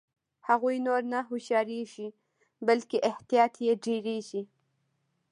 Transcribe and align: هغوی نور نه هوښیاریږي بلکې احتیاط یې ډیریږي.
هغوی 0.47 0.77
نور 0.87 1.01
نه 1.13 1.19
هوښیاریږي 1.27 2.07
بلکې 2.67 2.97
احتیاط 3.09 3.53
یې 3.65 3.73
ډیریږي. 3.83 4.41